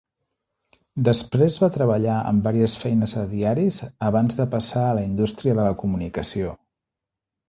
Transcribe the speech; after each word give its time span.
Després 1.07 1.57
va 1.63 1.67
treballar 1.75 2.15
en 2.29 2.39
vàries 2.47 2.77
feines 2.83 3.13
a 3.23 3.25
diaris 3.33 3.77
abans 4.07 4.39
de 4.41 4.47
passar 4.55 4.87
a 4.87 4.95
la 5.01 5.05
indústria 5.09 5.59
de 5.61 5.61
la 5.69 5.77
comunicació. 5.83 6.55